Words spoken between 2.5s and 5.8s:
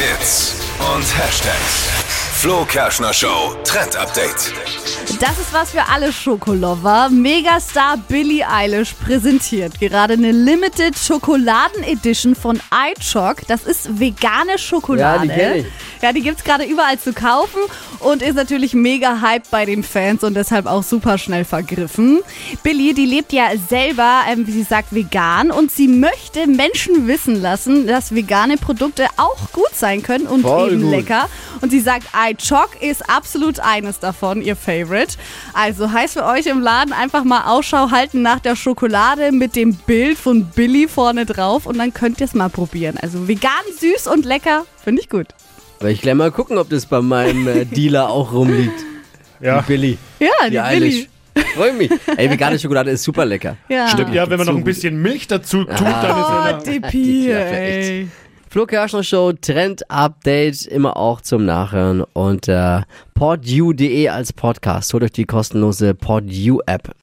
Kerschner Show Trend Update. Das ist was